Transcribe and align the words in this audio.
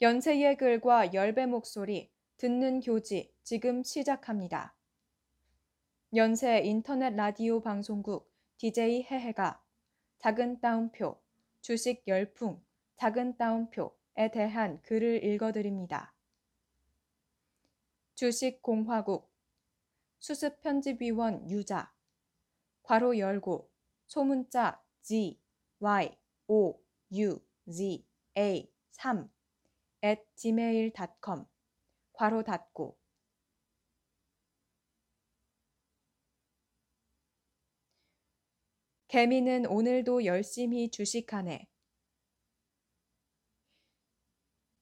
연세의 0.00 0.56
글과 0.58 1.12
열배 1.12 1.46
목소리, 1.46 2.08
듣는 2.36 2.78
교지 2.78 3.34
지금 3.42 3.82
시작합니다. 3.82 4.76
연세 6.14 6.60
인터넷 6.60 7.16
라디오 7.16 7.60
방송국 7.60 8.32
DJ 8.58 9.02
해해가 9.02 9.60
작은 10.18 10.60
따옴표, 10.60 11.20
주식 11.62 12.06
열풍, 12.06 12.62
작은 12.94 13.38
따옴표에 13.38 14.30
대한 14.32 14.80
글을 14.82 15.24
읽어드립니다. 15.24 16.14
주식공화국, 18.14 19.28
수습편집위원 20.20 21.50
유자, 21.50 21.92
괄호 22.84 23.18
열고, 23.18 23.68
소문자 24.06 24.80
G, 25.02 25.40
Y, 25.80 26.16
O, 26.46 26.78
U, 27.10 27.40
Z, 27.68 28.06
A, 28.36 28.70
3 28.92 29.28
at 30.04 30.22
gmail.com 30.36 31.44
괄호 32.12 32.42
닫고 32.42 32.98
개미는 39.08 39.64
오늘도 39.64 40.26
열심히 40.26 40.90
주식하네. 40.90 41.66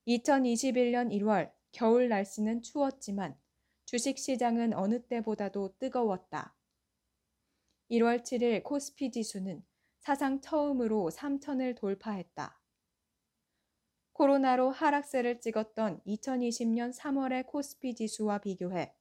2021년 0.09 1.13
1월 1.13 1.53
겨울 1.71 2.09
날씨는 2.09 2.63
추웠지만 2.63 3.39
주식시장은 3.85 4.75
어느 4.75 5.01
때보다도 5.07 5.77
뜨거웠다. 5.79 6.57
1월 7.91 8.23
7일 8.23 8.65
코스피 8.65 9.13
지수는 9.13 9.65
사상 10.01 10.41
처음으로 10.41 11.11
3천을 11.13 11.77
돌파했다. 11.77 12.56
코로나로 14.17 14.71
하락세를 14.71 15.43
찍었던 15.43 16.01
2020년 16.07 16.91
3월의 16.97 17.47
코스피 17.47 17.95
지수와 17.95 18.39
비교해 18.39 18.95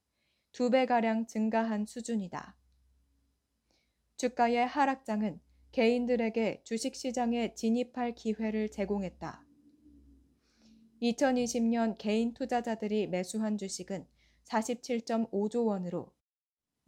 두 0.52 0.70
배가량 0.70 1.28
증가한 1.28 1.86
수준이다. 1.86 2.58
주가의 4.18 4.68
하락장은 4.68 5.40
개인들에게 5.72 6.64
주식시장에 6.66 7.54
진입할 7.56 8.14
기회를 8.14 8.70
제공했다. 8.70 9.42
2020년 11.02 11.98
개인 11.98 12.34
투자자들이 12.34 13.08
매수한 13.08 13.58
주식은 13.58 14.06
47.5조 14.44 15.66
원으로 15.66 16.12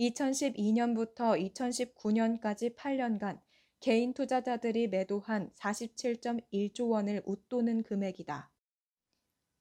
2012년부터 0.02 1.54
2019년까지 1.54 2.76
8년간 2.76 3.40
개인 3.80 4.14
투자자들이 4.14 4.88
매도한 4.88 5.52
47.1조 5.56 6.90
원을 6.90 7.22
웃도는 7.26 7.84
금액이다. 7.84 8.52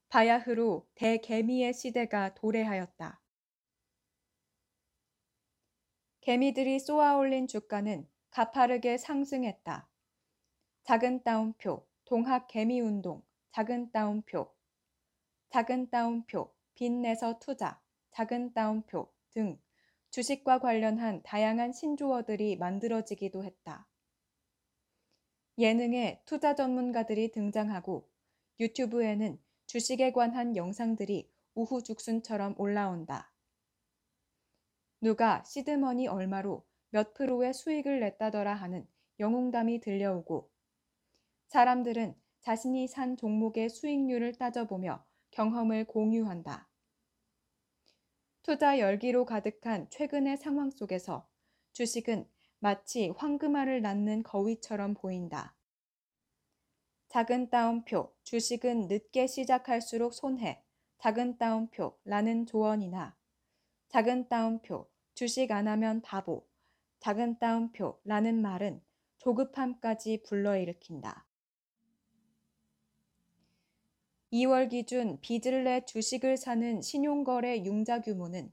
바야흐로 0.09 0.89
대개미의 0.95 1.75
시대가 1.75 2.35
도래하였다. 2.35 3.21
개미들이 6.21 6.81
쏘아올린 6.81 7.47
주가는 7.47 8.09
가파르게 8.31 8.99
상승했다. 8.99 9.89
작은 10.85 11.23
따옴표, 11.23 11.87
동학 12.05 12.49
개미 12.49 12.81
운동, 12.81 13.23
작은 13.53 13.93
따옴표, 13.93 14.53
작은 15.51 15.91
따옴표, 15.91 16.53
빚내서 16.75 17.39
투자, 17.39 17.81
작은 18.11 18.55
따옴표 18.55 19.13
등 19.31 19.59
주식과 20.11 20.61
관련한 20.61 21.23
다양한 21.23 21.73
신조어들이 21.73 22.57
만들어지기도 22.57 23.45
했다. 23.45 23.87
예능에 25.59 26.23
투자 26.27 26.55
전문가들이 26.55 27.33
등장하고 27.33 28.09
유튜브에는 28.61 29.39
주식에 29.67 30.13
관한 30.13 30.55
영상들이 30.55 31.31
우후죽순처럼 31.55 32.55
올라온다. 32.59 33.33
누가 35.01 35.43
시드머니 35.45 36.09
얼마로 36.09 36.67
몇 36.91 37.15
프로의 37.15 37.55
수익을 37.55 38.01
냈다더라 38.01 38.55
하는 38.55 38.87
영웅담이 39.19 39.81
들려오고 39.81 40.51
사람들은 41.49 42.15
자신이 42.41 42.87
산 42.89 43.17
종목의 43.17 43.71
수익률을 43.71 44.35
따져보며 44.35 45.05
경험을 45.31 45.87
공유한다. 45.87 46.69
투자 48.43 48.79
열기로 48.79 49.25
가득한 49.25 49.91
최근의 49.91 50.37
상황 50.37 50.71
속에서 50.71 51.29
주식은 51.73 52.29
마치 52.67 53.11
황금알을 53.11 53.81
낳는 53.81 54.25
거위처럼 54.25 54.95
보인다. 54.95 55.55
작은 57.07 57.49
따옴표, 57.49 58.13
주식은 58.25 58.89
늦게 58.89 59.29
시작할수록 59.29 60.13
손해, 60.13 60.65
작은 60.99 61.39
따옴표라는 61.39 62.47
조언이나 62.47 63.17
작은 63.87 64.29
따옴표, 64.29 64.91
주식 65.15 65.53
안 65.53 65.69
하면 65.69 66.03
바보, 66.03 66.45
작은 66.99 67.39
따옴표라는 67.39 68.43
말은 68.43 68.83
조급함까지 69.19 70.25
불러일으킨다. 70.25 71.25
2월 74.33 74.69
기준 74.69 75.21
빚을 75.21 75.63
내 75.63 75.85
주식을 75.85 76.37
사는 76.37 76.83
신용거래 76.83 77.63
융자 77.65 78.01
규모는 78.01 78.53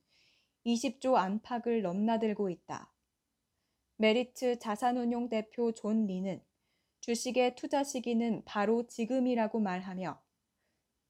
20조 0.68 1.16
안팎을 1.16 1.82
넘나들고 1.82 2.52
있다. 2.52 2.93
메리츠 3.98 4.60
자산운용 4.60 5.30
대표 5.30 5.72
존 5.72 6.08
리는 6.08 6.42
주식의 7.02 7.56
투자 7.56 7.84
시기는 7.84 8.44
바로 8.46 8.88
지금이라고 8.88 9.60
말하며 9.60 10.22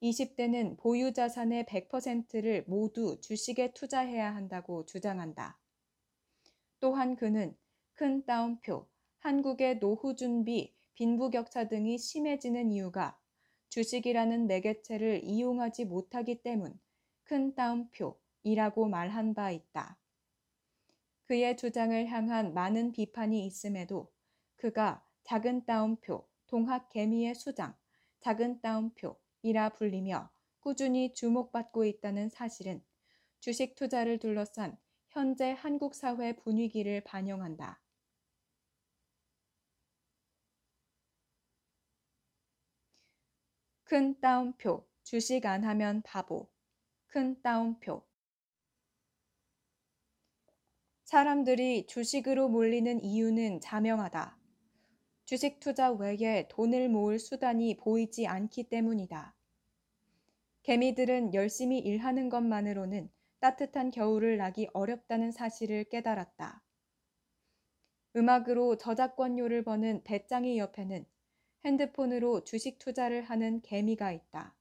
20대는 0.02 0.78
보유 0.78 1.14
자산의 1.14 1.64
100%를 1.64 2.66
모두 2.68 3.22
주식에 3.22 3.72
투자해야 3.74 4.36
한다고 4.36 4.86
주장한다. 4.86 5.58
또한 6.80 7.16
그는 7.16 7.56
큰 7.94 8.26
따옴표, 8.26 8.90
한국의 9.20 9.80
노후 9.80 10.16
준비, 10.16 10.76
빈부격차 10.96 11.70
등이 11.70 11.98
심해지는 11.98 12.72
이유가 12.72 13.18
주식이라는 13.70 14.48
매개체를 14.48 15.24
이용하지 15.24 15.86
못하기 15.86 16.42
때문 16.44 16.78
큰 17.24 17.56
따옴표이라고 17.56 18.90
말한 18.90 19.34
바 19.34 19.52
있다. 19.52 19.98
그의 21.34 21.58
주장을 21.58 22.06
향한 22.10 22.54
많은 22.54 22.92
비판이 22.92 23.44
있음에도 23.48 24.14
그가 24.56 25.04
작은 25.24 25.66
따옴표, 25.66 26.30
동학 26.46 26.90
개미의 26.90 27.34
수장, 27.34 27.76
작은 28.20 28.62
따옴표이라 28.62 29.70
불리며 29.70 30.30
꾸준히 30.60 31.12
주목받고 31.12 31.86
있다는 31.86 32.30
사실은 32.30 32.84
주식 33.40 33.74
투자를 33.74 34.20
둘러싼 34.20 34.78
현재 35.10 35.56
한국 35.58 35.96
사회 35.96 36.36
분위기를 36.36 37.02
반영한다. 37.02 37.82
큰 43.86 44.20
따옴표, 44.20 44.88
주식 45.02 45.48
안 45.48 45.64
하면 45.64 46.04
바보. 46.04 46.52
큰 47.08 47.42
따옴표, 47.42 48.06
사람들이 51.13 51.85
주식으로 51.85 52.50
몰리는 52.50 53.03
이유는 53.03 53.62
자명하다. 53.62 54.35
주식 55.25 55.59
투자 55.59 55.91
외에 55.91 56.47
돈을 56.50 56.90
모을 56.90 57.19
수단이 57.19 57.78
보이지 57.78 58.25
않기 58.25 58.63
때문이다. 58.63 59.35
개미들은 60.63 61.35
열심히 61.35 61.78
일하는 61.78 62.29
것만으로는 62.29 63.12
따뜻한 63.40 63.91
겨울을 63.91 64.38
나기 64.38 64.68
어렵다는 64.73 65.31
사실을 65.31 65.84
깨달았다. 65.84 66.63
음악으로 68.16 68.78
저작권료를 68.78 69.63
버는 69.63 70.03
배짱이 70.06 70.57
옆에는 70.57 71.06
핸드폰으로 71.63 72.44
주식 72.44 72.79
투자를 72.79 73.22
하는 73.22 73.61
개미가 73.61 74.11
있다. 74.14 74.55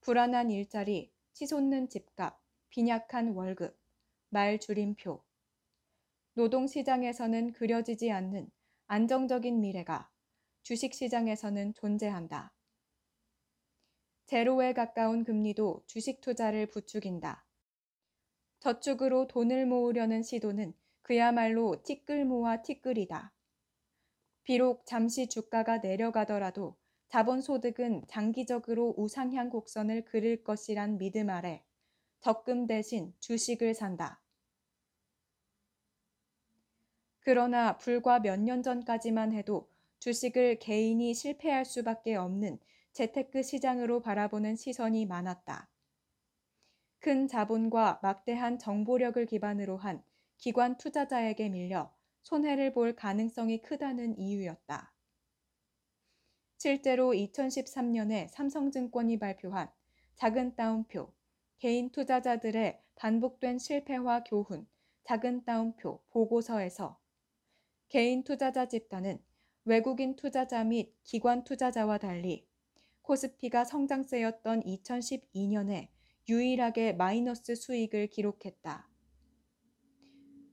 불안한 0.00 0.50
일자리, 0.50 1.12
치솟는 1.34 1.88
집값, 1.88 2.42
빈약한 2.70 3.28
월급, 3.34 3.79
말 4.32 4.60
줄임표. 4.60 5.24
노동시장에서는 6.34 7.52
그려지지 7.52 8.12
않는 8.12 8.48
안정적인 8.86 9.60
미래가 9.60 10.08
주식시장에서는 10.62 11.74
존재한다. 11.74 12.52
제로에 14.26 14.72
가까운 14.72 15.24
금리도 15.24 15.82
주식 15.86 16.20
투자를 16.20 16.66
부추긴다. 16.66 17.44
저축으로 18.60 19.26
돈을 19.26 19.66
모으려는 19.66 20.22
시도는 20.22 20.74
그야말로 21.02 21.82
티끌 21.82 22.24
모아 22.24 22.62
티끌이다. 22.62 23.32
비록 24.44 24.86
잠시 24.86 25.28
주가가 25.28 25.78
내려가더라도 25.78 26.76
자본 27.08 27.40
소득은 27.42 28.04
장기적으로 28.06 28.94
우상향 28.96 29.50
곡선을 29.50 30.04
그릴 30.04 30.44
것이란 30.44 30.98
믿음 30.98 31.30
아래 31.30 31.64
적금 32.20 32.66
대신 32.66 33.14
주식을 33.20 33.74
산다. 33.74 34.20
그러나 37.20 37.78
불과 37.78 38.18
몇 38.20 38.36
년 38.38 38.62
전까지만 38.62 39.32
해도 39.32 39.70
주식을 40.00 40.58
개인이 40.58 41.14
실패할 41.14 41.64
수밖에 41.64 42.14
없는 42.14 42.58
재테크 42.92 43.42
시장으로 43.42 44.00
바라보는 44.00 44.56
시선이 44.56 45.06
많았다. 45.06 45.70
큰 47.00 47.28
자본과 47.28 47.98
막대한 48.02 48.58
정보력을 48.58 49.26
기반으로 49.26 49.76
한 49.76 50.02
기관 50.38 50.78
투자자에게 50.78 51.48
밀려 51.50 51.92
손해를 52.22 52.72
볼 52.72 52.94
가능성이 52.94 53.60
크다는 53.60 54.18
이유였다. 54.18 54.94
실제로 56.58 57.12
2013년에 57.12 58.28
삼성증권이 58.28 59.18
발표한 59.18 59.68
작은 60.14 60.54
따옴표, 60.54 61.12
개인 61.60 61.90
투자자들의 61.90 62.80
반복된 62.94 63.58
실패와 63.58 64.24
교훈, 64.24 64.66
작은 65.04 65.44
따옴표 65.44 66.02
보고서에서 66.08 66.98
개인 67.90 68.24
투자자 68.24 68.66
집단은 68.66 69.22
외국인 69.66 70.16
투자자 70.16 70.64
및 70.64 70.94
기관 71.04 71.44
투자자와 71.44 71.98
달리 71.98 72.48
코스피가 73.02 73.66
성장세였던 73.66 74.62
2012년에 74.62 75.88
유일하게 76.30 76.94
마이너스 76.94 77.54
수익을 77.54 78.06
기록했다. 78.06 78.88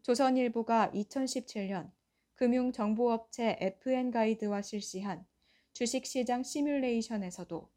조선일보가 0.01 0.91
2017년 0.93 1.89
금융정보업체 2.35 3.55
FN가이드와 3.61 4.61
실시한 4.61 5.25
주식시장 5.71 6.43
시뮬레이션에서도 6.43 7.69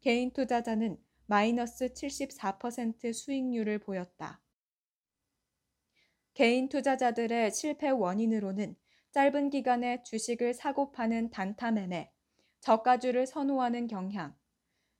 개인 0.00 0.30
투자자는 0.30 0.96
마이너스 1.30 1.92
74% 1.92 3.12
수익률을 3.12 3.78
보였다. 3.78 4.42
개인 6.34 6.68
투자자들의 6.68 7.52
실패 7.52 7.88
원인으로는 7.88 8.74
짧은 9.12 9.50
기간에 9.50 10.02
주식을 10.02 10.54
사고 10.54 10.90
파는 10.90 11.30
단타 11.30 11.70
매매, 11.70 12.10
저가주를 12.58 13.28
선호하는 13.28 13.86
경향, 13.86 14.36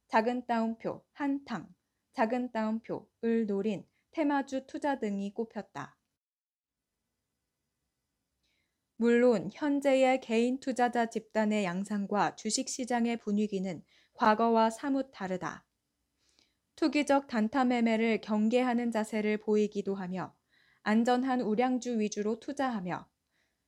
작은 0.06 0.47
따옴표, 0.47 1.05
한탕, 1.11 1.75
작은 2.12 2.53
따옴표 2.53 3.11
을 3.25 3.49
노린 3.49 3.85
테마주 4.12 4.69
투자 4.69 5.00
등이 5.00 5.35
꼽혔다. 5.35 5.99
물론 8.94 9.50
현재의 9.53 10.21
개인 10.21 10.61
투자자 10.61 11.06
집단의 11.06 11.65
양상과 11.65 12.37
주식시장의 12.37 13.17
분위기는 13.17 13.83
과거와 14.12 14.71
사뭇 14.71 15.11
다르다. 15.11 15.67
투기적 16.81 17.27
단타 17.27 17.67
매매를 17.67 18.23
경계하는 18.23 18.91
자세를 18.91 19.37
보이기도 19.37 19.94
하며 19.94 20.35
안전한 20.82 21.43
우량주 21.43 22.00
위주로 22.00 22.41
투자하며 22.41 23.06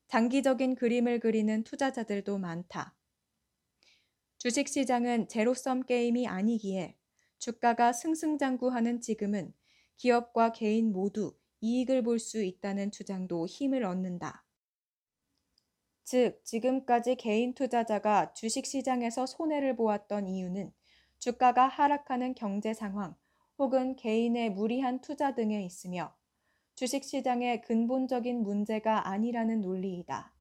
장기적인 0.07 0.77
그림을 0.77 1.21
그리는 1.21 1.63
투자자들도 1.63 2.39
많다. 2.39 2.97
주식시장은 4.39 5.29
제로섬 5.29 5.83
게임이 5.83 6.27
아니기에 6.27 6.97
주가가 7.39 7.93
승승장구하는 7.93 9.03
지금은 9.03 9.53
기업과 9.99 10.53
개인 10.53 10.91
모두 10.91 11.37
이익을 11.61 12.03
볼 12.03 12.19
수 12.19 12.43
있다는 12.43 12.91
주장도 12.91 13.47
힘을 13.47 13.85
얻는다. 13.85 14.47
즉, 16.05 16.43
지금까지 16.47 17.17
개인 17.17 17.53
투자자가 17.53 18.33
주식시장에서 18.33 19.27
손해를 19.27 19.77
보았던 19.77 20.29
이유는 20.29 20.73
주가가 21.23 21.69
하락하는 21.69 22.35
경제 22.35 22.75
상황 22.75 23.15
혹은 23.57 23.95
개인의 23.95 24.51
무리한 24.51 25.01
투자 25.01 25.37
등에 25.37 25.65
있으며 25.65 26.13
주식시장의 26.75 27.61
근본적인 27.61 28.43
문제가 28.43 29.09
아니라는 29.09 29.61
논리이다. 29.61 30.35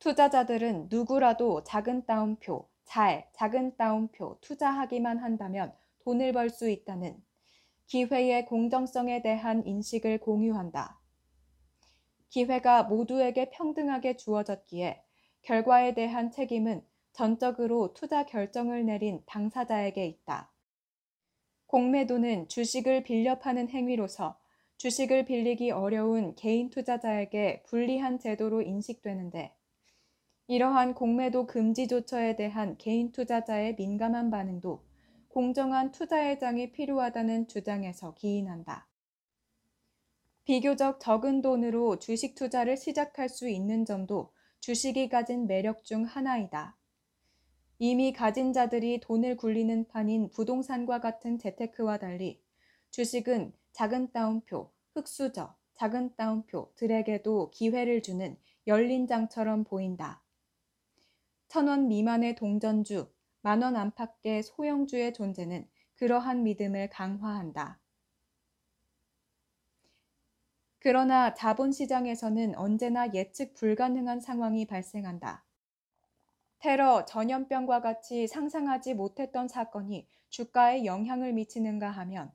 투자자들은 0.00 0.88
누구라도 0.90 1.62
작은 1.62 2.06
따옴표, 2.06 2.68
잘, 2.82 3.30
작은 3.34 3.76
따옴표 3.76 4.36
투자하기만 4.40 5.18
한다면 5.18 5.72
돈을 6.00 6.32
벌 6.32 6.50
수 6.50 6.68
있다는 6.68 7.22
기회의 7.86 8.46
공정성에 8.46 9.22
대한 9.22 9.64
인식을 9.64 10.18
공유한다. 10.18 10.98
기회가 12.30 12.82
모두에게 12.82 13.50
평등하게 13.50 14.16
주어졌기에 14.16 15.04
결과에 15.42 15.94
대한 15.94 16.32
책임은 16.32 16.84
전적으로 17.16 17.94
투자 17.94 18.26
결정을 18.26 18.84
내린 18.84 19.22
당사자에게 19.24 20.04
있다. 20.04 20.52
공매도는 21.66 22.48
주식을 22.48 23.04
빌려 23.04 23.38
파는 23.38 23.70
행위로서 23.70 24.38
주식을 24.76 25.24
빌리기 25.24 25.70
어려운 25.70 26.34
개인 26.34 26.68
투자자에게 26.68 27.62
불리한 27.62 28.18
제도로 28.18 28.60
인식되는데 28.60 29.56
이러한 30.48 30.92
공매도 30.92 31.46
금지 31.46 31.88
조처에 31.88 32.36
대한 32.36 32.76
개인 32.76 33.12
투자자의 33.12 33.76
민감한 33.76 34.30
반응도 34.30 34.84
공정한 35.28 35.92
투자회장이 35.92 36.72
필요하다는 36.72 37.48
주장에서 37.48 38.12
기인한다. 38.12 38.88
비교적 40.44 41.00
적은 41.00 41.40
돈으로 41.40 41.98
주식 41.98 42.34
투자를 42.34 42.76
시작할 42.76 43.30
수 43.30 43.48
있는 43.48 43.86
점도 43.86 44.34
주식이 44.60 45.08
가진 45.08 45.46
매력 45.46 45.82
중 45.82 46.04
하나이다. 46.04 46.75
이미 47.78 48.12
가진 48.12 48.52
자들이 48.52 49.00
돈을 49.00 49.36
굴리는 49.38 49.88
판인 49.88 50.30
부동산과 50.30 51.00
같은 51.00 51.38
재테크와 51.38 51.98
달리 51.98 52.42
주식은 52.90 53.54
작은 53.72 54.12
따옴표, 54.12 54.72
흑수저, 54.94 55.56
작은 55.74 56.16
따옴표들에게도 56.16 57.50
기회를 57.50 58.02
주는 58.02 58.36
열린 58.66 59.06
장처럼 59.06 59.64
보인다. 59.64 60.22
천 61.48 61.68
원 61.68 61.88
미만의 61.88 62.34
동전주, 62.36 63.10
만 63.42 63.62
원 63.62 63.76
안팎의 63.76 64.42
소형주의 64.42 65.12
존재는 65.14 65.68
그러한 65.96 66.42
믿음을 66.42 66.90
강화한다. 66.90 67.80
그러나 70.78 71.34
자본시장에서는 71.34 72.56
언제나 72.56 73.12
예측 73.14 73.54
불가능한 73.54 74.20
상황이 74.20 74.66
발생한다. 74.66 75.45
테러, 76.58 77.04
전염병과 77.04 77.80
같이 77.80 78.26
상상하지 78.26 78.94
못했던 78.94 79.46
사건이 79.48 80.08
주가에 80.30 80.84
영향을 80.84 81.32
미치는가 81.32 81.90
하면 81.90 82.32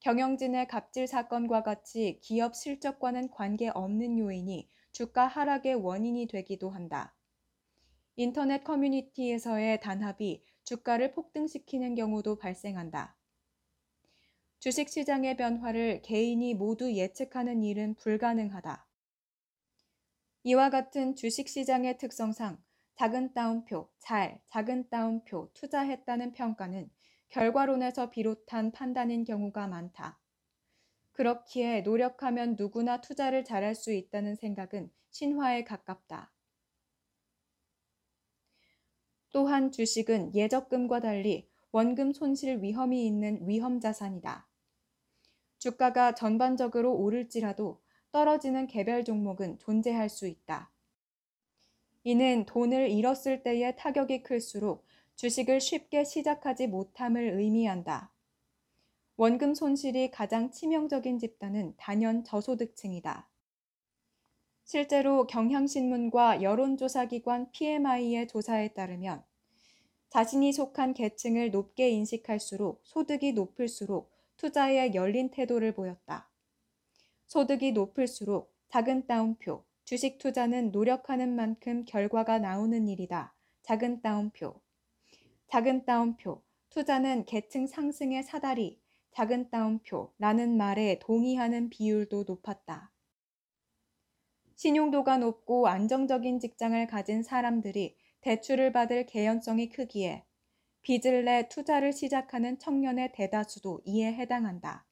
경영진의 0.00 0.68
갑질 0.68 1.06
사건과 1.06 1.62
같이 1.62 2.20
기업 2.22 2.54
실적과는 2.54 3.30
관계없는 3.30 4.18
요인이 4.18 4.68
주가 4.92 5.26
하락의 5.26 5.74
원인이 5.74 6.26
되기도 6.26 6.70
한다. 6.70 7.14
인터넷 8.16 8.64
커뮤니티에서의 8.64 9.80
단합이 9.80 10.42
주가를 10.64 11.12
폭등시키는 11.12 11.94
경우도 11.94 12.38
발생한다. 12.38 13.16
주식시장의 14.58 15.36
변화를 15.36 16.02
개인이 16.02 16.54
모두 16.54 16.92
예측하는 16.92 17.62
일은 17.62 17.94
불가능하다. 17.94 18.86
이와 20.44 20.70
같은 20.70 21.14
주식시장의 21.14 21.98
특성상 21.98 22.58
작은 22.96 23.34
따옴표, 23.34 23.90
잘, 23.98 24.40
작은 24.46 24.88
따옴표, 24.88 25.50
투자했다는 25.52 26.32
평가는 26.32 26.90
결과론에서 27.28 28.08
비롯한 28.08 28.72
판단인 28.72 29.24
경우가 29.24 29.66
많다. 29.66 30.18
그렇기에 31.12 31.82
노력하면 31.82 32.56
누구나 32.58 33.02
투자를 33.02 33.44
잘할 33.44 33.74
수 33.74 33.92
있다는 33.92 34.34
생각은 34.34 34.90
신화에 35.10 35.64
가깝다. 35.64 36.32
또한 39.30 39.70
주식은 39.70 40.34
예적금과 40.34 41.00
달리 41.00 41.50
원금 41.72 42.14
손실 42.14 42.62
위험이 42.62 43.06
있는 43.06 43.46
위험 43.46 43.78
자산이다. 43.78 44.48
주가가 45.58 46.14
전반적으로 46.14 46.94
오를지라도 46.94 47.82
떨어지는 48.10 48.66
개별 48.66 49.04
종목은 49.04 49.58
존재할 49.58 50.08
수 50.08 50.26
있다. 50.26 50.72
이는 52.06 52.46
돈을 52.46 52.88
잃었을 52.88 53.42
때의 53.42 53.74
타격이 53.76 54.22
클수록 54.22 54.86
주식을 55.16 55.60
쉽게 55.60 56.04
시작하지 56.04 56.68
못함을 56.68 57.32
의미한다. 57.40 58.12
원금 59.16 59.56
손실이 59.56 60.12
가장 60.12 60.52
치명적인 60.52 61.18
집단은 61.18 61.74
단연 61.76 62.22
저소득층이다. 62.22 63.28
실제로 64.62 65.26
경향신문과 65.26 66.42
여론조사기관 66.42 67.50
PMI의 67.50 68.28
조사에 68.28 68.68
따르면 68.68 69.24
자신이 70.08 70.52
속한 70.52 70.94
계층을 70.94 71.50
높게 71.50 71.90
인식할수록 71.90 72.82
소득이 72.84 73.32
높을수록 73.32 74.12
투자에 74.36 74.94
열린 74.94 75.32
태도를 75.32 75.74
보였다. 75.74 76.30
소득이 77.26 77.72
높을수록 77.72 78.54
작은 78.68 79.08
따옴표, 79.08 79.65
주식 79.86 80.18
투자는 80.18 80.72
노력하는 80.72 81.36
만큼 81.36 81.84
결과가 81.84 82.40
나오는 82.40 82.88
일이다. 82.88 83.32
작은 83.62 84.02
따옴표. 84.02 84.60
작은 85.46 85.84
따옴표. 85.84 86.42
투자는 86.70 87.24
계층 87.24 87.68
상승의 87.68 88.24
사다리. 88.24 88.80
작은 89.12 89.48
따옴표라는 89.48 90.56
말에 90.56 90.98
동의하는 90.98 91.70
비율도 91.70 92.24
높았다. 92.26 92.92
신용도가 94.56 95.18
높고 95.18 95.68
안정적인 95.68 96.40
직장을 96.40 96.84
가진 96.88 97.22
사람들이 97.22 97.96
대출을 98.22 98.72
받을 98.72 99.06
개연성이 99.06 99.68
크기에 99.68 100.24
빚을 100.82 101.26
내 101.26 101.48
투자를 101.48 101.92
시작하는 101.92 102.58
청년의 102.58 103.12
대다수도 103.12 103.82
이에 103.84 104.12
해당한다. 104.12 104.84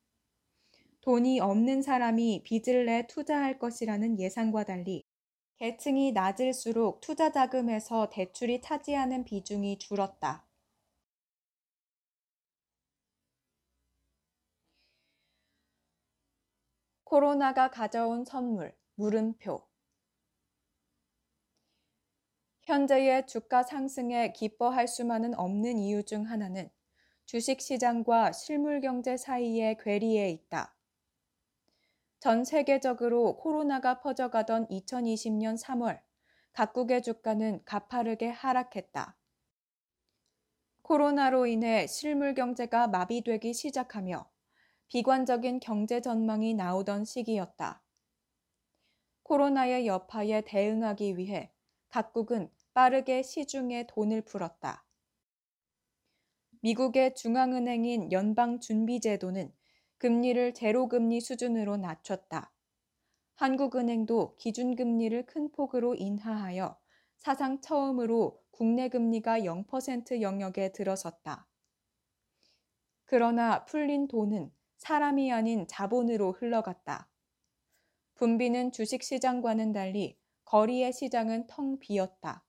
돈이 1.05 1.39
없는 1.39 1.83
사람이 1.83 2.45
빚을 2.45 2.87
내 2.87 3.07
투자할 3.07 3.59
것이라는 3.59 4.19
예상과 4.19 4.65
달리 4.65 5.05
계층이 5.59 6.13
낮을수록 6.13 7.03
투자 7.03 7.31
자금에서 7.31 8.09
대출이 8.09 8.63
차지하는 8.63 9.25
비중이 9.25 9.77
줄었다. 9.77 10.47
코로나가 17.05 17.71
가져온 17.71 18.25
선물, 18.25 18.75
물음표. 18.95 19.63
현재의 22.63 23.27
주가 23.27 23.63
상승에 23.63 24.33
기뻐할 24.33 24.89
수만은 24.89 25.35
없는 25.35 25.79
이유 25.81 26.03
중 26.03 26.27
하나는 26.27 26.71
주식 27.27 27.61
시장과 27.61 28.33
실물 28.33 28.81
경제 28.81 29.19
사이의 29.19 29.77
괴리에 29.77 30.31
있다. 30.31 30.74
전 32.25 32.43
세계적으로 32.43 33.37
코로나가 33.37 34.01
퍼져가던 34.01 34.69
2020년 34.69 35.63
3월, 35.63 36.01
각국의 36.55 37.03
주가는 37.03 37.63
가파르게 37.67 38.31
하락했다. 38.31 39.19
코로나로 40.81 41.45
인해 41.45 41.87
실물 41.87 42.33
경제가 42.33 42.87
마비되기 42.89 43.53
시작하며 43.53 44.27
비관적인 44.89 45.61
경제 45.61 46.01
전망이 46.01 46.55
나오던 46.55 47.05
시기였다. 47.05 47.83
코로나의 49.25 49.87
여파에 49.87 50.45
대응하기 50.47 51.19
위해 51.19 51.53
각국은 51.91 52.51
빠르게 52.73 53.23
시중에 53.23 53.87
돈을 53.87 54.23
풀었다. 54.23 54.87
미국의 56.63 57.17
중앙은행인 57.17 58.13
연방준비제도는 58.13 59.53
금리를 60.05 60.53
제로금리 60.53 61.23
수준으로 61.23 61.79
낮췄다. 61.79 62.53
한국은행도 63.37 64.37
기준금리를 64.37 65.25
큰 65.25 65.51
폭으로 65.51 65.95
인하하여 65.95 66.79
사상 67.17 67.63
처음으로 67.63 68.39
국내 68.51 68.91
금리가 68.91 69.39
0% 69.39 70.21
영역에 70.21 70.73
들어섰다. 70.73 71.49
그러나 73.07 73.65
풀린 73.65 74.07
돈은 74.07 74.53
사람이 74.77 75.33
아닌 75.33 75.67
자본으로 75.67 76.33
흘러갔다. 76.33 77.09
분비는 78.17 78.73
주식시장과는 78.73 79.73
달리 79.73 80.19
거리의 80.45 80.93
시장은 80.93 81.47
텅 81.47 81.79
비었다. 81.79 82.45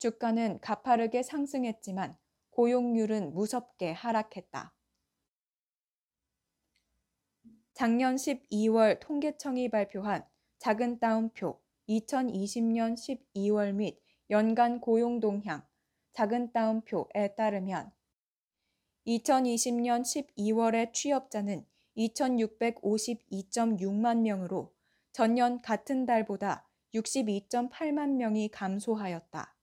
주가는 0.00 0.58
가파르게 0.60 1.22
상승했지만 1.22 2.18
고용률은 2.50 3.32
무섭게 3.32 3.92
하락했다. 3.92 4.75
작년 7.76 8.16
12월 8.16 8.98
통계청이 9.00 9.68
발표한 9.68 10.24
작은 10.60 10.98
따옴표 10.98 11.60
2020년 11.90 12.94
12월 12.94 13.74
및 13.74 14.00
연간 14.30 14.80
고용 14.80 15.20
동향 15.20 15.62
작은 16.14 16.52
따옴표에 16.52 17.34
따르면 17.36 17.92
2020년 19.06 20.00
12월의 20.00 20.94
취업자는 20.94 21.66
2652.6만 21.98 24.22
명으로 24.22 24.72
전년 25.12 25.60
같은 25.60 26.06
달보다 26.06 26.66
62.8만 26.94 28.12
명이 28.12 28.48
감소하였다. 28.48 29.54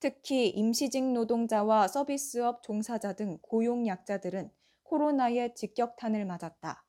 특히 0.00 0.48
임시직 0.48 1.12
노동자와 1.12 1.86
서비스업 1.86 2.62
종사자 2.62 3.12
등 3.12 3.36
고용 3.42 3.86
약자들은 3.86 4.50
코로나의 4.88 5.54
직격탄을 5.54 6.24
맞았다. 6.24 6.82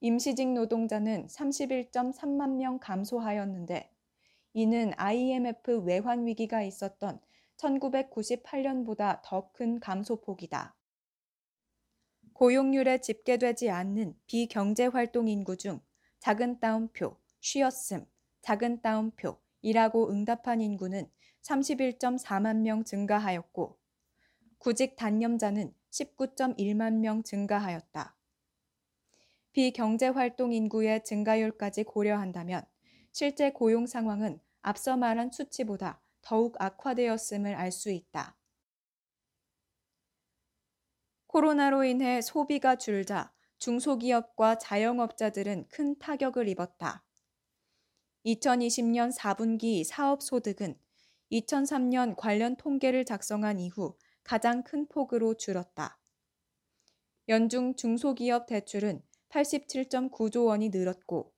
임시직 0.00 0.52
노동자는 0.52 1.26
31.3만 1.26 2.54
명 2.54 2.78
감소하였는데 2.78 3.90
이는 4.52 4.92
IMF 4.96 5.78
외환 5.78 6.24
위기가 6.24 6.62
있었던 6.62 7.20
1998년보다 7.56 9.20
더 9.24 9.50
큰 9.52 9.80
감소폭이다. 9.80 10.76
고용률에 12.32 13.00
집계되지 13.00 13.70
않는 13.70 14.14
비경제 14.28 14.86
활동 14.86 15.26
인구 15.26 15.56
중 15.56 15.80
작은 16.20 16.60
따옴표, 16.60 17.16
쉬었음, 17.40 18.06
작은 18.42 18.82
따옴표 18.82 19.40
이라고 19.62 20.12
응답한 20.12 20.60
인구는 20.60 21.10
31.4만 21.42 22.58
명 22.58 22.84
증가하였고 22.84 23.76
구직 24.58 24.94
단념자는 24.94 25.74
19.1만 25.90 26.98
명 26.98 27.22
증가하였다. 27.22 28.16
비경제 29.52 30.08
활동 30.08 30.52
인구의 30.52 31.04
증가율까지 31.04 31.84
고려한다면 31.84 32.64
실제 33.12 33.50
고용 33.50 33.86
상황은 33.86 34.40
앞서 34.62 34.96
말한 34.96 35.30
수치보다 35.32 36.00
더욱 36.20 36.56
악화되었음을 36.58 37.54
알 37.54 37.72
수 37.72 37.90
있다. 37.90 38.36
코로나로 41.26 41.84
인해 41.84 42.20
소비가 42.22 42.76
줄자 42.76 43.32
중소기업과 43.58 44.58
자영업자들은 44.58 45.68
큰 45.68 45.98
타격을 45.98 46.48
입었다. 46.48 47.04
2020년 48.24 49.14
4분기 49.16 49.84
사업 49.84 50.22
소득은 50.22 50.78
2003년 51.32 52.14
관련 52.16 52.56
통계를 52.56 53.04
작성한 53.04 53.58
이후 53.60 53.96
가장 54.28 54.62
큰 54.62 54.86
폭으로 54.86 55.32
줄었다. 55.38 55.98
연중 57.30 57.74
중소기업 57.76 58.44
대출은 58.46 59.02
87.9조 59.30 60.44
원이 60.44 60.68
늘었고 60.68 61.32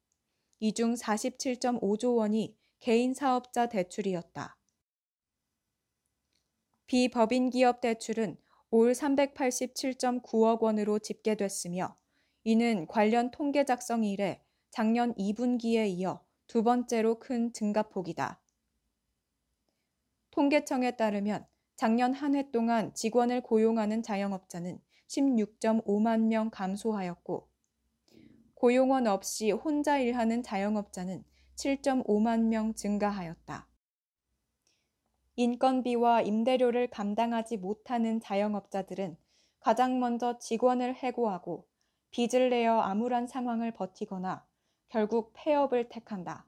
이 0.59 0.73
중 0.73 0.95
47.5조 0.95 2.17
원이 2.17 2.59
개인 2.81 3.15
사업자 3.15 3.69
대출이었다. 3.69 4.59
비법인 6.89 7.51
기업 7.51 7.81
대출은 7.81 8.37
올 8.73 8.91
387.9억 8.91 10.61
원으로 10.61 10.99
집계됐으며 10.99 11.97
이는 12.43 12.89
관련 12.89 13.31
통계 13.31 13.65
작성 13.65 14.03
이래 14.03 14.43
작년 14.71 15.15
2분기에 15.15 15.89
이어 15.91 16.25
두 16.49 16.65
번째로 16.65 17.21
큰 17.21 17.53
증가폭이다. 17.53 18.43
통계청에 20.33 20.97
따르면 20.97 21.47
작년 21.81 22.13
한 22.13 22.35
해 22.35 22.51
동안 22.51 22.93
직원을 22.93 23.41
고용하는 23.41 24.03
자영업자는 24.03 24.83
16.5만 25.09 26.27
명 26.27 26.51
감소하였고 26.51 27.49
고용원 28.53 29.07
없이 29.07 29.51
혼자 29.51 29.99
일하는 29.99 30.43
자영업자는 30.43 31.25
7.5만 31.57 32.49
명 32.49 32.75
증가하였다. 32.75 33.67
인건비와 35.37 36.21
임대료를 36.21 36.91
감당하지 36.91 37.57
못하는 37.57 38.21
자영업자들은 38.21 39.17
가장 39.61 40.01
먼저 40.01 40.39
직원을 40.39 40.97
해고하고 40.97 41.67
빚을 42.11 42.51
내어 42.51 42.79
암울한 42.81 43.27
상황을 43.27 43.73
버티거나 43.73 44.47
결국 44.91 45.33
폐업을 45.33 45.89
택한다. 45.89 46.47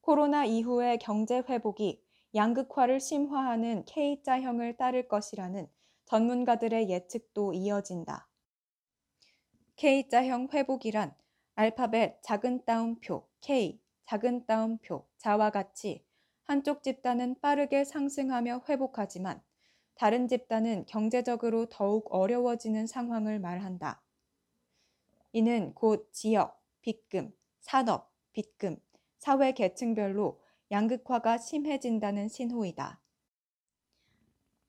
코로나 0.00 0.44
이후의 0.44 0.98
경제 0.98 1.38
회복이 1.38 2.03
양극화를 2.34 3.00
심화하는 3.00 3.84
K자형을 3.84 4.76
따를 4.76 5.06
것이라는 5.08 5.68
전문가들의 6.06 6.90
예측도 6.90 7.52
이어진다. 7.54 8.28
K자형 9.76 10.48
회복이란 10.52 11.14
알파벳 11.54 12.22
작은 12.22 12.64
따옴표 12.64 13.26
K 13.40 13.80
작은 14.06 14.46
따옴표 14.46 15.06
자와 15.18 15.50
같이 15.50 16.04
한쪽 16.42 16.82
집단은 16.82 17.40
빠르게 17.40 17.84
상승하며 17.84 18.64
회복하지만 18.68 19.42
다른 19.94 20.28
집단은 20.28 20.86
경제적으로 20.86 21.66
더욱 21.66 22.12
어려워지는 22.12 22.86
상황을 22.86 23.38
말한다. 23.38 24.02
이는 25.32 25.72
곧 25.74 26.08
지역, 26.12 26.60
빚금, 26.82 27.32
산업, 27.60 28.12
빚금, 28.32 28.76
사회 29.18 29.52
계층별로 29.52 30.40
양극화가 30.74 31.38
심해진다는 31.38 32.28
신호이다. 32.28 33.00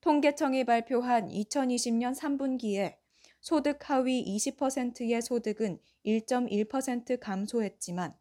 통계청이 0.02 0.64
발표한 0.64 1.30
2020년 1.30 2.16
3분기에 2.16 2.98
소득 3.42 3.90
하위 3.90 4.24
20%의 4.38 5.20
소득은 5.24 5.80
1.1% 6.06 7.20
감소했지만 7.20 8.16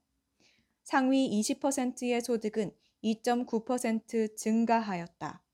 상위 0.82 1.28
20%의 1.42 2.22
소득은 2.22 2.74
2.9% 3.02 4.34
증가하였다. 4.34 5.44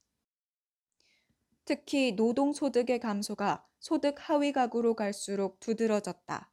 특히 1.64 2.12
노동소득의 2.12 3.00
감소가 3.00 3.66
소득 3.80 4.14
하위 4.18 4.52
가구로 4.52 4.94
갈수록 4.94 5.58
두드러졌다. 5.58 6.52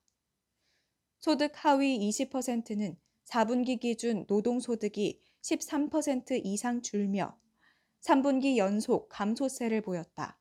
소득 1.19 1.51
하위 1.53 1.99
20%는 2.09 2.97
4분기 3.25 3.79
기준 3.79 4.25
노동소득이 4.27 5.21
13% 5.41 6.41
이상 6.43 6.81
줄며 6.81 7.37
3분기 8.01 8.57
연속 8.57 9.09
감소세를 9.09 9.81
보였다. 9.81 10.39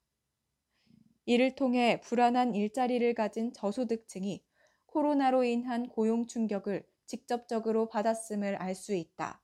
이를 1.24 1.54
통해 1.54 2.00
불안한 2.02 2.54
일자리를 2.54 3.14
가진 3.14 3.52
저소득층이 3.52 4.44
코로나로 4.86 5.44
인한 5.44 5.88
고용 5.88 6.26
충격을 6.26 6.86
직접적으로 7.06 7.88
받았음을 7.88 8.56
알 8.56 8.74
수 8.74 8.94
있다. 8.94 9.42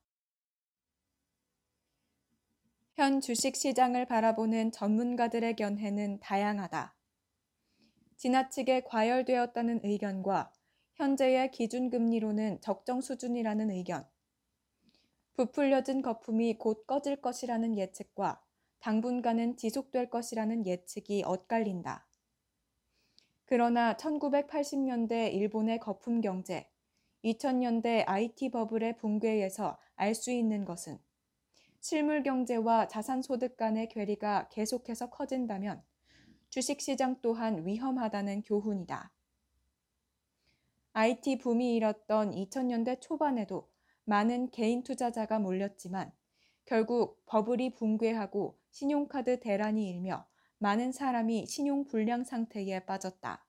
현 2.94 3.20
주식 3.20 3.56
시장을 3.56 4.06
바라보는 4.06 4.70
전문가들의 4.70 5.56
견해는 5.56 6.20
다양하다. 6.20 6.94
지나치게 8.16 8.82
과열되었다는 8.82 9.80
의견과 9.82 10.52
현재의 10.94 11.50
기준금리로는 11.50 12.60
적정 12.60 13.00
수준이라는 13.00 13.70
의견, 13.70 14.06
부풀려진 15.34 16.02
거품이 16.02 16.58
곧 16.58 16.86
꺼질 16.86 17.20
것이라는 17.20 17.78
예측과 17.78 18.42
당분간은 18.80 19.56
지속될 19.56 20.10
것이라는 20.10 20.66
예측이 20.66 21.22
엇갈린다. 21.24 22.06
그러나 23.46 23.96
1980년대 23.96 25.32
일본의 25.32 25.78
거품 25.78 26.20
경제, 26.20 26.70
2000년대 27.24 28.04
IT 28.06 28.50
버블의 28.50 28.96
붕괴에서 28.98 29.78
알 29.94 30.14
수 30.14 30.32
있는 30.32 30.64
것은 30.64 30.98
실물 31.80 32.22
경제와 32.22 32.88
자산 32.88 33.22
소득 33.22 33.56
간의 33.56 33.88
괴리가 33.88 34.48
계속해서 34.50 35.10
커진다면 35.10 35.82
주식 36.48 36.80
시장 36.80 37.20
또한 37.22 37.66
위험하다는 37.66 38.42
교훈이다. 38.42 39.12
IT 40.92 41.38
붐이 41.38 41.74
일었던 41.76 42.32
2000년대 42.32 43.00
초반에도 43.00 43.71
많은 44.04 44.50
개인 44.50 44.82
투자자가 44.82 45.38
몰렸지만 45.38 46.12
결국 46.64 47.22
버블이 47.26 47.74
붕괴하고 47.74 48.58
신용카드 48.70 49.40
대란이 49.40 49.88
일며 49.90 50.26
많은 50.58 50.92
사람이 50.92 51.46
신용 51.46 51.84
불량 51.84 52.24
상태에 52.24 52.80
빠졌다. 52.86 53.44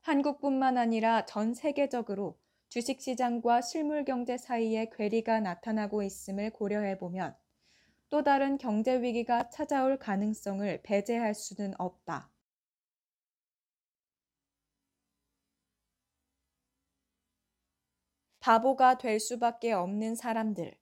한국뿐만 0.00 0.78
아니라 0.78 1.26
전 1.26 1.52
세계적으로 1.52 2.38
주식시장과 2.68 3.60
실물경제 3.60 4.38
사이에 4.38 4.90
괴리가 4.96 5.40
나타나고 5.40 6.02
있음을 6.02 6.50
고려해 6.50 6.98
보면 6.98 7.36
또 8.08 8.22
다른 8.22 8.56
경제 8.56 9.02
위기가 9.02 9.50
찾아올 9.50 9.98
가능성을 9.98 10.82
배제할 10.82 11.34
수는 11.34 11.74
없다. 11.78 12.30
바보가 18.46 18.96
될 18.98 19.18
수밖에 19.18 19.72
없는 19.72 20.14
사람들. 20.14 20.78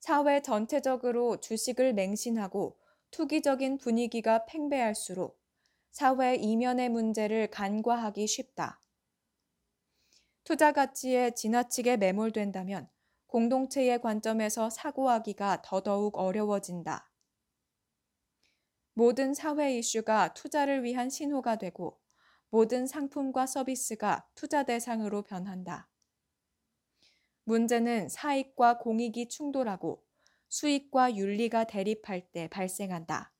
사회 0.00 0.40
전체적으로 0.40 1.38
주식을 1.38 1.92
맹신하고 1.92 2.80
투기적인 3.10 3.76
분위기가 3.76 4.46
팽배할수록 4.46 5.38
사회 5.90 6.36
이면의 6.36 6.88
문제를 6.88 7.50
간과하기 7.50 8.26
쉽다. 8.26 8.80
투자 10.44 10.72
가치에 10.72 11.32
지나치게 11.32 11.98
매몰된다면 11.98 12.88
공동체의 13.26 14.00
관점에서 14.00 14.70
사고하기가 14.70 15.60
더더욱 15.60 16.16
어려워진다. 16.16 17.12
모든 18.94 19.34
사회 19.34 19.76
이슈가 19.76 20.32
투자를 20.32 20.84
위한 20.84 21.10
신호가 21.10 21.56
되고 21.56 22.00
모든 22.54 22.86
상품과 22.86 23.46
서비스가 23.46 24.28
투자 24.36 24.62
대상으로 24.62 25.22
변한다. 25.22 25.88
문제는 27.42 28.08
사익과 28.08 28.78
공익이 28.78 29.28
충돌하고 29.28 30.04
수익과 30.50 31.16
윤리가 31.16 31.64
대립할 31.64 32.30
때 32.30 32.46
발생한다. 32.46 33.34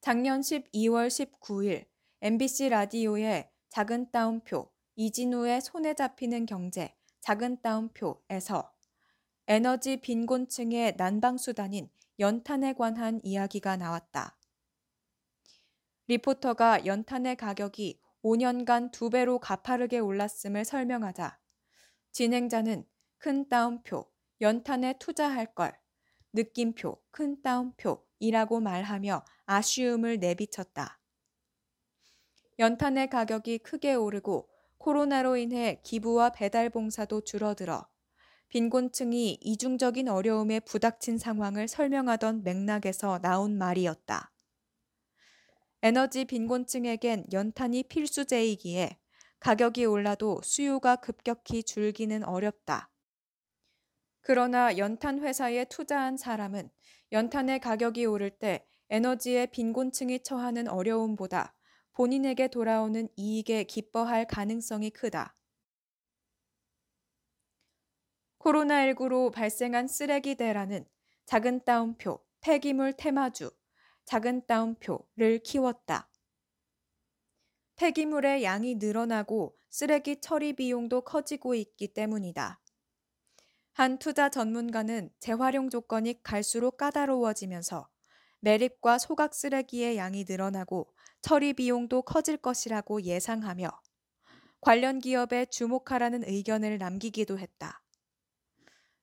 작년 0.00 0.40
12월 0.40 1.08
19일 1.08 1.86
MBC 2.22 2.70
라디오의 2.70 3.50
작은 3.68 4.10
따옴표 4.10 4.72
이진우의 4.96 5.60
손에 5.60 5.92
잡히는 5.92 6.46
경제 6.46 6.96
작은 7.20 7.60
따옴표에서 7.60 8.72
에너지 9.48 10.00
빈곤층의 10.00 10.94
난방수단인 10.96 11.90
연탄에 12.18 12.72
관한 12.72 13.20
이야기가 13.22 13.76
나왔다. 13.76 14.39
리포터가 16.10 16.86
연탄의 16.86 17.36
가격이 17.36 18.00
5년간 18.24 18.90
두 18.90 19.10
배로 19.10 19.38
가파르게 19.38 20.00
올랐음을 20.00 20.64
설명하자 20.64 21.38
진행자는 22.10 22.84
큰 23.18 23.48
따옴표 23.48 24.10
연탄에 24.40 24.98
투자할 24.98 25.54
걸 25.54 25.72
느낌표 26.32 27.00
큰 27.12 27.40
따옴표 27.42 28.04
이라고 28.18 28.58
말하며 28.58 29.24
아쉬움을 29.46 30.18
내비쳤다. 30.18 30.98
연탄의 32.58 33.08
가격이 33.08 33.58
크게 33.58 33.94
오르고 33.94 34.48
코로나로 34.78 35.36
인해 35.36 35.80
기부와 35.84 36.30
배달 36.30 36.70
봉사도 36.70 37.20
줄어들어 37.20 37.86
빈곤층이 38.48 39.38
이중적인 39.42 40.08
어려움에 40.08 40.58
부닥친 40.58 41.18
상황을 41.18 41.68
설명하던 41.68 42.42
맥락에서 42.42 43.20
나온 43.20 43.56
말이었다. 43.56 44.32
에너지 45.82 46.26
빈곤층에겐 46.26 47.26
연탄이 47.32 47.84
필수제이기에 47.84 48.98
가격이 49.40 49.86
올라도 49.86 50.42
수요가 50.42 50.96
급격히 50.96 51.62
줄기는 51.62 52.22
어렵다. 52.22 52.90
그러나 54.20 54.76
연탄 54.76 55.20
회사에 55.20 55.64
투자한 55.64 56.18
사람은 56.18 56.70
연탄의 57.12 57.60
가격이 57.60 58.04
오를 58.04 58.30
때 58.30 58.66
에너지의 58.90 59.50
빈곤층이 59.52 60.22
처하는 60.22 60.68
어려움보다 60.68 61.54
본인에게 61.92 62.48
돌아오는 62.48 63.08
이익에 63.16 63.64
기뻐할 63.64 64.26
가능성이 64.26 64.90
크다. 64.90 65.34
코로나19로 68.40 69.32
발생한 69.32 69.88
쓰레기 69.88 70.34
대란은 70.34 70.86
작은 71.26 71.64
따옴표, 71.64 72.22
폐기물 72.40 72.92
테마주, 72.92 73.50
작은 74.10 74.44
따옴표를 74.48 75.38
키웠다. 75.44 76.10
폐기물의 77.76 78.42
양이 78.42 78.74
늘어나고 78.74 79.56
쓰레기 79.68 80.20
처리 80.20 80.52
비용도 80.52 81.02
커지고 81.02 81.54
있기 81.54 81.94
때문이다. 81.94 82.60
한 83.72 83.98
투자 84.00 84.28
전문가는 84.28 85.10
재활용 85.20 85.70
조건이 85.70 86.20
갈수록 86.24 86.76
까다로워지면서 86.76 87.88
매립과 88.40 88.98
소각 88.98 89.32
쓰레기의 89.32 89.96
양이 89.96 90.24
늘어나고 90.28 90.92
처리 91.22 91.52
비용도 91.52 92.02
커질 92.02 92.36
것이라고 92.36 93.02
예상하며 93.02 93.70
관련 94.60 94.98
기업에 94.98 95.46
주목하라는 95.46 96.28
의견을 96.28 96.78
남기기도 96.78 97.38
했다. 97.38 97.84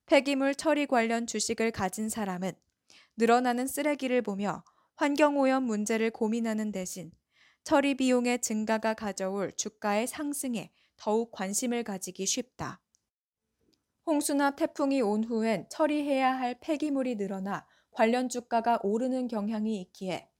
폐기물 0.05 0.53
처리 0.53 0.85
관련 0.85 1.25
주식을 1.27 1.71
가진 1.71 2.09
사람은 2.09 2.51
늘어나는 3.15 3.67
쓰레기를 3.67 4.21
보며 4.21 4.65
환경오염 4.97 5.62
문제를 5.62 6.10
고민하는 6.10 6.71
대신 6.71 7.12
처리 7.63 7.93
비용의 7.93 8.41
증가가 8.41 8.95
가져올 8.95 9.51
주가의 9.55 10.07
상승에 10.07 10.71
더욱 10.95 11.31
관심을 11.31 11.83
가지기 11.83 12.25
쉽다. 12.25 12.81
홍수나 14.07 14.55
태풍이 14.55 15.01
온 15.01 15.23
후엔 15.23 15.67
처리해야 15.69 16.36
할 16.36 16.60
폐기물이 16.60 17.17
늘어나 17.17 17.67
관련 17.91 18.27
주가가 18.27 18.79
오르는 18.81 19.27
경향이 19.27 19.79
있기에 19.81 20.31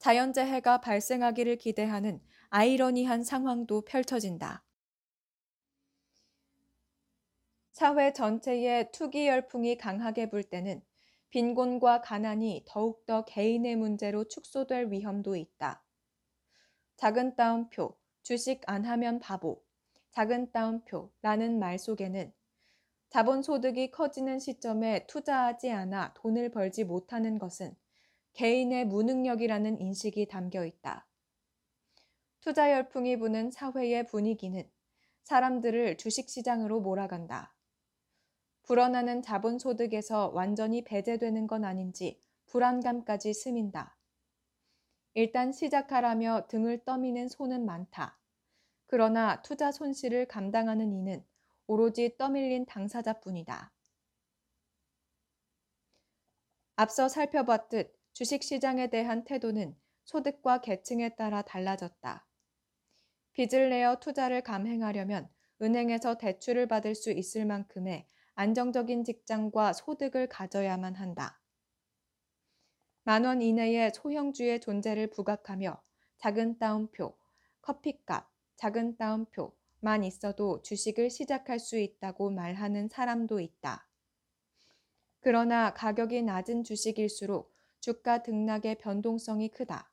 자연재해가 0.00 0.82
발생하기를 0.82 1.56
기대하는 1.56 2.20
아이러니한 2.50 3.24
상황도 3.24 3.86
펼쳐진다. 3.86 4.62
사회 7.70 8.12
전체에 8.12 8.90
투기 8.90 9.28
열풍이 9.28 9.78
강하게 9.78 10.28
불 10.28 10.44
때는 10.44 10.82
빈곤과 11.34 12.00
가난이 12.02 12.62
더욱더 12.64 13.24
개인의 13.24 13.74
문제로 13.74 14.22
축소될 14.22 14.92
위험도 14.92 15.34
있다. 15.34 15.82
작은 16.94 17.34
따옴표, 17.34 17.98
주식 18.22 18.60
안 18.68 18.84
하면 18.84 19.18
바보, 19.18 19.60
작은 20.12 20.52
따옴표라는 20.52 21.58
말 21.58 21.80
속에는 21.80 22.32
자본 23.08 23.42
소득이 23.42 23.90
커지는 23.90 24.38
시점에 24.38 25.08
투자하지 25.08 25.72
않아 25.72 26.14
돈을 26.14 26.52
벌지 26.52 26.84
못하는 26.84 27.40
것은 27.40 27.74
개인의 28.34 28.84
무능력이라는 28.84 29.80
인식이 29.80 30.28
담겨 30.28 30.64
있다. 30.64 31.08
투자 32.42 32.70
열풍이 32.70 33.18
부는 33.18 33.50
사회의 33.50 34.06
분위기는 34.06 34.70
사람들을 35.24 35.96
주식시장으로 35.96 36.80
몰아간다. 36.80 37.53
불어나는 38.64 39.22
자본 39.22 39.58
소득에서 39.58 40.30
완전히 40.34 40.82
배제되는 40.82 41.46
건 41.46 41.64
아닌지 41.64 42.18
불안감까지 42.46 43.34
스민다. 43.34 43.96
일단 45.14 45.52
시작하라며 45.52 46.46
등을 46.48 46.84
떠미는 46.84 47.28
손은 47.28 47.64
많다. 47.66 48.18
그러나 48.86 49.42
투자 49.42 49.70
손실을 49.70 50.26
감당하는 50.26 50.92
이는 50.92 51.24
오로지 51.66 52.16
떠밀린 52.16 52.66
당사자뿐이다. 52.66 53.72
앞서 56.76 57.08
살펴봤듯 57.08 57.94
주식시장에 58.12 58.88
대한 58.88 59.24
태도는 59.24 59.76
소득과 60.04 60.60
계층에 60.60 61.14
따라 61.16 61.42
달라졌다. 61.42 62.26
빚을 63.32 63.70
내어 63.70 63.96
투자를 64.00 64.42
감행하려면 64.42 65.28
은행에서 65.60 66.18
대출을 66.18 66.66
받을 66.66 66.94
수 66.94 67.10
있을 67.10 67.46
만큼의 67.46 68.06
안정적인 68.36 69.04
직장과 69.04 69.72
소득을 69.74 70.28
가져야만 70.28 70.96
한다. 70.96 71.40
만원 73.04 73.42
이내의 73.42 73.92
소형주의 73.94 74.60
존재를 74.60 75.10
부각하며 75.10 75.80
작은 76.16 76.58
따옴표, 76.58 77.16
커피값, 77.60 78.28
작은 78.56 78.96
따옴표만 78.96 80.04
있어도 80.04 80.62
주식을 80.62 81.10
시작할 81.10 81.58
수 81.58 81.78
있다고 81.78 82.30
말하는 82.30 82.88
사람도 82.88 83.40
있다. 83.40 83.86
그러나 85.20 85.72
가격이 85.72 86.22
낮은 86.22 86.64
주식일수록 86.64 87.54
주가 87.80 88.22
등락의 88.22 88.78
변동성이 88.78 89.48
크다. 89.48 89.90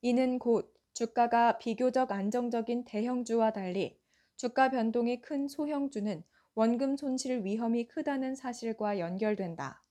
이는 0.00 0.38
곧 0.38 0.74
주가가 0.94 1.58
비교적 1.58 2.10
안정적인 2.10 2.84
대형주와 2.84 3.52
달리 3.52 3.98
주가 4.36 4.70
변동이 4.70 5.20
큰 5.20 5.48
소형주는 5.48 6.22
원금 6.54 6.96
손실 6.96 7.44
위험이 7.44 7.86
크다는 7.86 8.34
사실과 8.34 8.98
연결된다. 8.98 9.84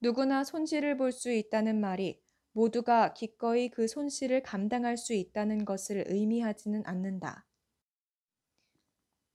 누구나 0.00 0.44
손실을 0.44 0.96
볼 0.96 1.12
수 1.12 1.30
있다는 1.30 1.80
말이 1.80 2.20
모두가 2.52 3.14
기꺼이 3.14 3.68
그 3.68 3.86
손실을 3.86 4.42
감당할 4.42 4.96
수 4.96 5.14
있다는 5.14 5.64
것을 5.64 6.04
의미하지는 6.08 6.82
않는다. 6.86 7.46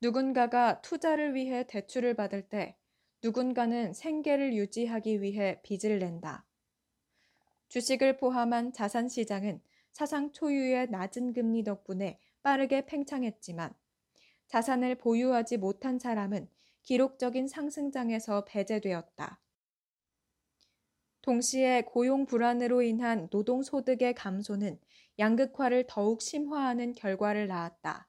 누군가가 0.02 0.82
투자를 0.82 1.34
위해 1.36 1.66
대출을 1.68 2.16
받을 2.16 2.48
때 2.50 2.78
누군가는 3.24 3.94
생계를 3.94 4.54
유지하기 4.54 5.22
위해 5.22 5.62
빚을 5.64 6.00
낸다. 6.00 6.46
주식을 7.70 8.18
포함한 8.18 8.74
자산 8.74 9.08
시장은 9.10 9.62
사상 9.92 10.32
초유의 10.34 10.90
낮은 10.92 11.34
금리 11.34 11.64
덕분에 11.64 12.20
빠르게 12.44 12.86
팽창했지만 12.86 13.74
자산을 14.48 14.96
보유하지 14.96 15.58
못한 15.58 16.00
사람은 16.00 16.48
기록적인 16.84 17.48
상승장에서 17.48 18.46
배제되었다. 18.46 19.42
동시에 21.22 21.82
고용 21.82 22.28
불안으로 22.28 22.84
인한 22.84 23.28
노동소득의 23.32 24.14
감소는 24.14 24.80
양극화를 25.18 25.86
더욱 25.88 26.22
심화하는 26.22 26.94
결과를 26.94 27.48
낳았다. 27.48 28.08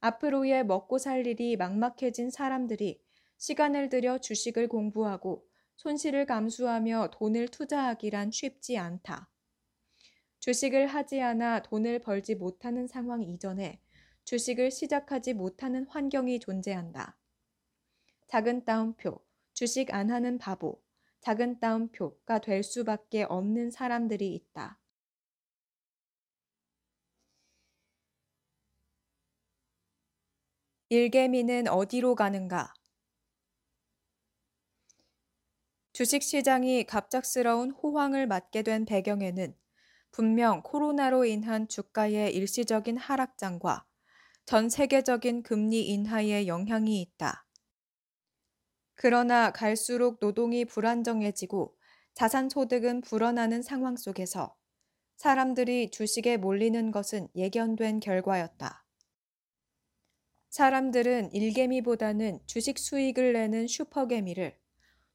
앞으로의 0.00 0.66
먹고 0.66 0.98
살 0.98 1.26
일이 1.26 1.56
막막해진 1.56 2.30
사람들이 2.30 3.00
시간을 3.38 3.90
들여 3.90 4.18
주식을 4.18 4.66
공부하고 4.68 5.46
손실을 5.76 6.26
감수하며 6.26 7.10
돈을 7.12 7.48
투자하기란 7.48 8.32
쉽지 8.32 8.76
않다. 8.76 9.30
주식을 10.40 10.88
하지 10.88 11.20
않아 11.20 11.62
돈을 11.62 12.00
벌지 12.00 12.34
못하는 12.34 12.86
상황 12.86 13.22
이전에 13.22 13.80
주식을 14.24 14.70
시작하지 14.70 15.34
못하는 15.34 15.86
환경이 15.86 16.40
존재한다. 16.40 17.16
작은 18.28 18.64
따옴표, 18.64 19.20
주식 19.52 19.92
안 19.92 20.10
하는 20.10 20.38
바보, 20.38 20.82
작은 21.20 21.60
따옴표가 21.60 22.40
될 22.40 22.62
수밖에 22.62 23.24
없는 23.24 23.70
사람들이 23.70 24.34
있다. 24.34 24.80
일개미는 30.88 31.68
어디로 31.68 32.14
가는가? 32.14 32.72
주식시장이 35.92 36.84
갑작스러운 36.84 37.70
호황을 37.70 38.26
맞게 38.26 38.62
된 38.62 38.84
배경에는 38.84 39.54
분명 40.10 40.62
코로나로 40.62 41.24
인한 41.24 41.68
주가의 41.68 42.34
일시적인 42.34 42.96
하락장과 42.96 43.86
전 44.46 44.68
세계적인 44.68 45.42
금리 45.42 45.86
인하의 45.86 46.46
영향이 46.48 47.00
있다. 47.00 47.46
그러나 48.94 49.50
갈수록 49.50 50.20
노동이 50.20 50.66
불안정해지고 50.66 51.74
자산 52.12 52.50
소득은 52.50 53.00
불어나는 53.00 53.62
상황 53.62 53.96
속에서 53.96 54.54
사람들이 55.16 55.90
주식에 55.90 56.36
몰리는 56.36 56.90
것은 56.90 57.28
예견된 57.34 58.00
결과였다. 58.00 58.84
사람들은 60.50 61.32
일개미보다는 61.32 62.40
주식 62.46 62.78
수익을 62.78 63.32
내는 63.32 63.66
슈퍼개미를, 63.66 64.56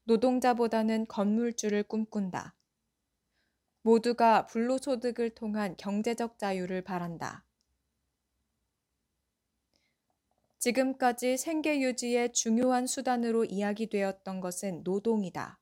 노동자보다는 0.04 1.06
건물주를 1.06 1.84
꿈꾼다. 1.84 2.56
모두가 3.82 4.46
불로소득을 4.46 5.30
통한 5.30 5.76
경제적 5.78 6.38
자유를 6.38 6.82
바란다. 6.82 7.46
지금까지 10.60 11.38
생계 11.38 11.80
유지의 11.80 12.34
중요한 12.34 12.86
수단으로 12.86 13.46
이야기되었던 13.46 14.40
것은 14.40 14.82
노동이다. 14.84 15.58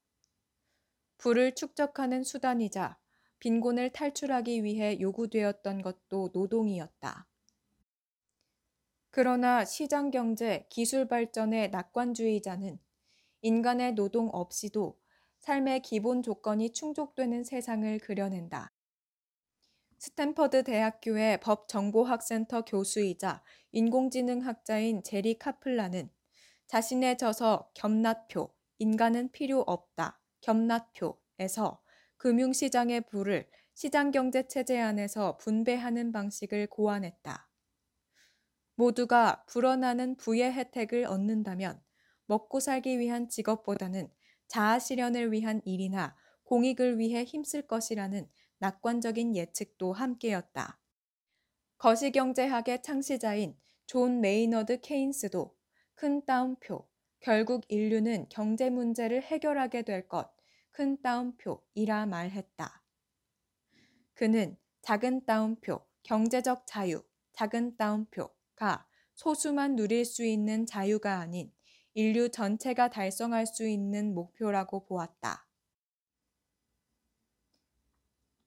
부를 1.19 1.55
축적하는 1.55 2.25
수단이자 2.25 2.99
빈곤을 3.39 3.91
탈출하기 3.91 4.65
위해 4.65 4.99
요구되었던 5.01 5.83
것도 5.83 6.31
노동이었다. 6.33 7.29
그러나 9.11 9.65
시장 9.65 10.11
경제, 10.11 10.67
기술 10.69 11.07
발전의 11.07 11.71
낙관주의자는 11.71 12.81
인간의 13.43 13.93
노동 13.93 14.29
없이도 14.33 14.99
삶의 15.39 15.83
기본 15.83 16.23
조건이 16.25 16.73
충족되는 16.73 17.45
세상을 17.45 18.01
그려낸다. 18.01 18.73
스탠퍼드 19.99 20.63
대학교의 20.63 21.41
법정보학센터 21.41 22.65
교수이자 22.65 23.43
인공지능학자인 23.73 25.03
제리 25.03 25.37
카플라는 25.37 26.09
자신의 26.69 27.19
저서 27.19 27.71
겸낫표, 27.75 28.55
인간은 28.79 29.33
필요 29.33 29.61
없다, 29.61 30.21
겸낫표에서 30.43 31.83
금융시장의 32.17 33.03
부를 33.03 33.49
시장경제 33.75 34.47
체제 34.47 34.79
안에서 34.81 35.37
분배하는 35.39 36.13
방식을 36.13 36.69
고안했다. 36.69 37.51
모두가 38.77 39.45
불어나는 39.47 40.17
부의 40.17 40.53
혜택을 40.53 41.07
얻는다면 41.07 41.83
먹고 42.27 42.61
살기 42.61 43.01
위한 43.01 43.29
직업보다는 43.29 44.09
자아 44.47 44.79
실현을 44.79 45.33
위한 45.33 45.61
일이나 45.65 46.17
공익을 46.45 46.99
위해 46.99 47.25
힘쓸 47.25 47.67
것이라는 47.67 48.29
낙관적인 48.59 49.37
예측도 49.37 49.93
함께였다. 49.93 50.79
거시경제학의 51.79 52.83
창시자인 52.83 53.57
존 53.87 54.21
메이너드 54.21 54.81
케인스도 54.81 55.57
큰 55.95 56.25
따옴표, 56.25 56.89
결국 57.21 57.65
인류는 57.69 58.29
경제 58.29 58.71
문제를 58.71 59.23
해결하게 59.23 59.83
될 59.83 60.09
것, 60.09 60.31
큰 60.71 61.01
따옴표이라 61.03 62.07
말했다. 62.07 62.83
그는 64.15 64.57
작은 64.83 65.25
따옴표, 65.25 65.81
경제적 66.03 66.67
자유, 66.67 67.03
작은 67.33 67.77
따옴표가 67.77 68.87
소수만 69.15 69.75
누릴 69.75 70.05
수 70.05 70.25
있는 70.25 70.67
자유가 70.67 71.19
아닌 71.19 71.53
인류 71.95 72.29
전체가 72.31 72.91
달성할 72.91 73.47
수 73.47 73.67
있는 73.67 74.15
목표라고 74.15 74.87
보았다. 74.87 75.48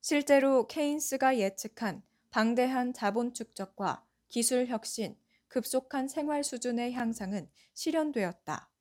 실제로 0.02 0.68
케인스가 0.68 1.38
예측한 1.38 2.02
방대한 2.32 2.92
자본 2.92 3.34
축적과 3.34 4.04
기술 4.28 4.66
혁신, 4.66 5.16
급속한 5.48 6.08
생활 6.08 6.44
수준의 6.44 6.94
향상은 6.94 7.50
실현되었다. 7.74 8.72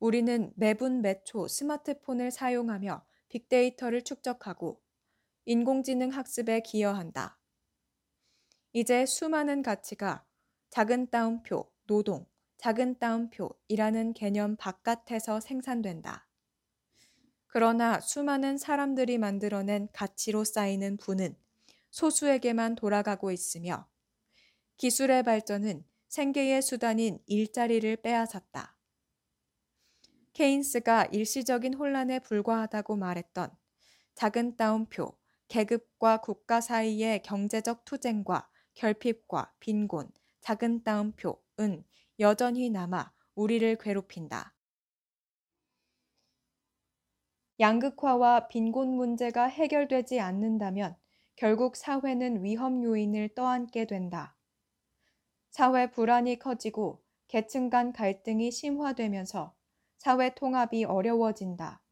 우리는 0.00 0.52
매분 0.56 1.00
매초 1.00 1.46
스마트폰을 1.46 2.30
사용하며 2.30 3.04
빅데이터를 3.28 4.02
축적하고 4.02 4.82
인공지능 5.44 6.10
학습에 6.10 6.60
기여한다. 6.60 7.38
이제 8.72 9.06
수많은 9.06 9.62
가치가 9.62 10.24
작은 10.70 11.10
따옴표, 11.10 11.70
노동, 11.86 12.26
작은 12.56 12.98
따옴표이라는 12.98 14.12
개념 14.14 14.56
바깥에서 14.56 15.40
생산된다. 15.40 16.26
그러나 17.56 18.00
수많은 18.00 18.58
사람들이 18.58 19.16
만들어낸 19.16 19.88
가치로 19.94 20.44
쌓이는 20.44 20.98
부는 20.98 21.34
소수에게만 21.88 22.74
돌아가고 22.74 23.30
있으며 23.30 23.88
기술의 24.76 25.22
발전은 25.22 25.82
생계의 26.08 26.60
수단인 26.60 27.18
일자리를 27.24 27.96
빼앗았다. 28.02 28.76
케인스가 30.34 31.06
일시적인 31.06 31.72
혼란에 31.72 32.18
불과하다고 32.18 32.96
말했던 32.96 33.50
작은 34.16 34.58
따옴표, 34.58 35.16
계급과 35.48 36.20
국가 36.20 36.60
사이의 36.60 37.22
경제적 37.22 37.86
투쟁과 37.86 38.50
결핍과 38.74 39.54
빈곤, 39.60 40.10
작은 40.42 40.84
따옴표은 40.84 41.84
여전히 42.20 42.68
남아 42.68 43.14
우리를 43.34 43.76
괴롭힌다. 43.76 44.55
양극화와 47.58 48.48
빈곤 48.48 48.96
문제가 48.96 49.44
해결되지 49.44 50.20
않는다면 50.20 50.94
결국 51.36 51.76
사회는 51.76 52.44
위험 52.44 52.84
요인을 52.84 53.34
떠안게 53.34 53.86
된다. 53.86 54.36
사회 55.50 55.90
불안이 55.90 56.38
커지고 56.38 57.02
계층 57.28 57.70
간 57.70 57.92
갈등이 57.92 58.50
심화되면서 58.50 59.54
사회 59.96 60.34
통합이 60.34 60.84
어려워진다. 60.84 61.82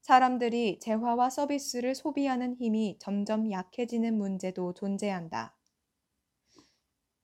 사람들이 0.00 0.80
재화와 0.80 1.30
서비스를 1.30 1.94
소비하는 1.94 2.54
힘이 2.56 2.98
점점 3.00 3.50
약해지는 3.50 4.18
문제도 4.18 4.74
존재한다. 4.74 5.56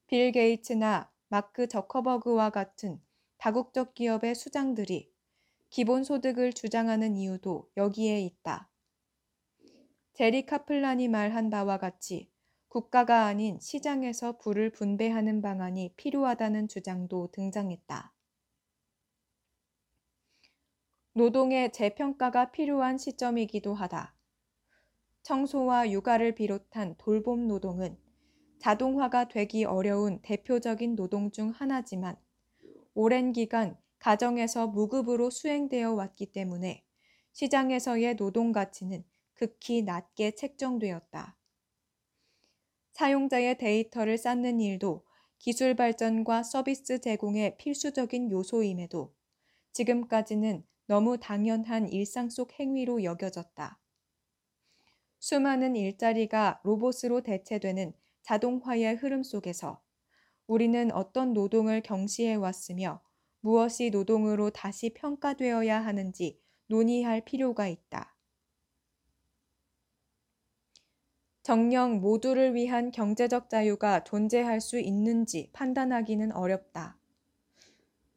빌 0.07 0.33
게이츠나 0.33 1.11
마크 1.29 1.68
저커버그와 1.68 2.51
같은 2.51 3.01
다국적 3.37 3.94
기업의 3.94 4.35
수장들이 4.35 5.10
기본소득을 5.70 6.52
주장하는 6.52 7.16
이유도 7.16 7.70
여기에 7.76 8.20
있다. 8.20 8.68
제리 10.14 10.44
카플란이 10.44 11.09
말한 11.09 11.48
바와 11.48 11.78
같이 11.78 12.30
국가가 12.68 13.26
아닌 13.26 13.59
시장에서 13.61 14.37
부를 14.38 14.70
분배하는 14.70 15.42
방안이 15.42 15.94
필요하다는 15.96 16.68
주장도 16.68 17.30
등장했다. 17.33 18.12
노동의 21.12 21.72
재평가가 21.72 22.50
필요한 22.50 22.98
시점이기도 22.98 23.74
하다. 23.74 24.14
청소와 25.22 25.90
육아를 25.90 26.35
비롯한 26.35 26.96
돌봄 26.98 27.46
노동은 27.46 27.96
자동화가 28.59 29.28
되기 29.28 29.64
어려운 29.64 30.20
대표적인 30.22 30.96
노동 30.96 31.30
중 31.30 31.50
하나지만 31.50 32.16
오랜 32.94 33.33
기간 33.33 33.78
가정에서 34.00 34.66
무급으로 34.66 35.30
수행되어 35.30 35.94
왔기 35.94 36.32
때문에 36.32 36.84
시장에서의 37.32 38.16
노동 38.16 38.50
가치는 38.50 39.04
극히 39.34 39.82
낮게 39.82 40.32
책정되었다. 40.32 41.36
사용자의 42.92 43.56
데이터를 43.58 44.18
쌓는 44.18 44.60
일도 44.60 45.04
기술 45.38 45.74
발전과 45.74 46.42
서비스 46.42 47.00
제공의 47.00 47.56
필수적인 47.56 48.30
요소임에도 48.30 49.14
지금까지는 49.72 50.64
너무 50.86 51.18
당연한 51.18 51.88
일상 51.88 52.28
속 52.28 52.58
행위로 52.58 53.04
여겨졌다. 53.04 53.78
수많은 55.18 55.76
일자리가 55.76 56.60
로봇으로 56.64 57.22
대체되는 57.22 57.92
자동화의 58.22 58.96
흐름 58.96 59.22
속에서 59.22 59.80
우리는 60.46 60.90
어떤 60.92 61.32
노동을 61.32 61.82
경시해 61.82 62.34
왔으며 62.34 63.02
무엇이 63.40 63.90
노동으로 63.90 64.50
다시 64.50 64.92
평가되어야 64.94 65.85
하는지 65.85 66.40
논의할 66.66 67.24
필요가 67.24 67.66
있다. 67.66 68.14
정령 71.42 72.00
모두를 72.00 72.55
위한 72.55 72.90
경제적 72.90 73.48
자유가 73.48 74.05
존재할 74.05 74.61
수 74.61 74.79
있는지 74.79 75.50
판단하기는 75.53 76.33
어렵다. 76.33 76.98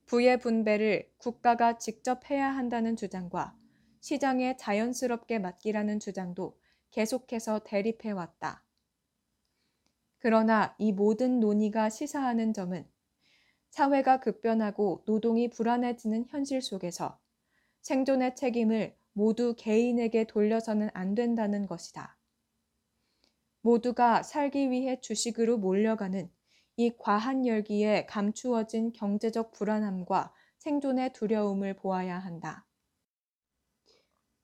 부의 0.06 0.40
분배를 0.40 1.10
국가가 1.18 1.78
직접 1.78 2.30
해야 2.30 2.50
한다는 2.50 2.96
주장과 2.96 3.56
시장에 4.02 4.58
자연스럽게 4.58 5.40
맡기라는 5.40 6.00
주장도 6.00 6.60
계속해서 6.92 7.60
대립해왔다. 7.60 8.64
그러나 10.20 10.76
이 10.78 10.92
모든 10.92 11.40
논의가 11.40 11.90
시사하는 11.90 12.54
점은 12.54 12.86
사회가 13.74 14.20
급변하고 14.20 15.02
노동이 15.08 15.50
불안해지는 15.50 16.28
현실 16.30 16.62
속에서 16.62 17.20
생존의 17.82 18.36
책임을 18.36 18.96
모두 19.14 19.56
개인에게 19.58 20.26
돌려서는 20.26 20.92
안 20.94 21.16
된다는 21.16 21.66
것이다. 21.66 22.16
모두가 23.62 24.22
살기 24.22 24.70
위해 24.70 25.02
주식으로 25.02 25.58
몰려가는 25.58 26.30
이 26.78 26.92
과한 27.00 27.48
열기에 27.48 28.06
감추어진 28.06 28.94
경제적 28.94 29.52
불안함과 29.54 30.32
생존의 30.60 31.14
두려움을 31.14 31.76
보아야 31.76 32.20
한다. 32.20 32.68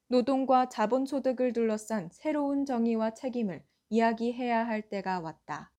노동과 0.08 0.70
자본소득을 0.70 1.52
둘러싼 1.52 2.08
새로운 2.10 2.66
정의와 2.66 3.14
책임을 3.14 3.62
이야기해야 3.90 4.66
할 4.66 4.88
때가 4.88 5.20
왔다. 5.20 5.70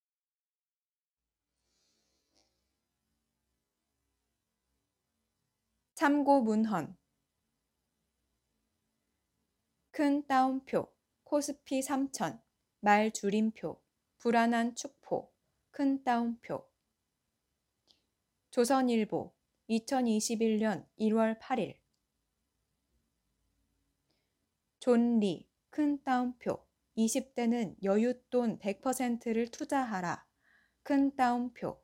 참고 6.02 6.42
문헌 6.42 6.98
큰 9.92 10.26
따옴표 10.26 10.92
코스피 11.24 11.82
3000말 11.82 13.14
줄임표 13.14 13.80
불안한 14.18 14.74
축포 14.74 15.32
큰 15.70 16.04
따옴표. 16.04 16.68
조선일보 18.50 19.32
2021년 19.70 20.88
1월 20.98 21.40
8일. 21.40 21.78
존리 24.80 25.48
큰 25.70 26.02
따옴표. 26.02 26.66
20대는 26.98 27.80
여윳돈 27.84 28.60
100%를 28.60 29.52
투자하라. 29.52 30.26
큰 30.82 31.16
따옴표. 31.16 31.80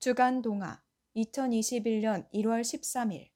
주간 0.00 0.42
동화 0.42 0.82
2021년 1.18 2.30
1월 2.30 2.60
13일. 2.62 3.30